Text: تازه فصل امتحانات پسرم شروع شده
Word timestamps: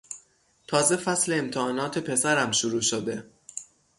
تازه 0.67 0.97
فصل 0.97 1.33
امتحانات 1.33 1.97
پسرم 1.99 2.51
شروع 2.51 2.81
شده 2.81 3.29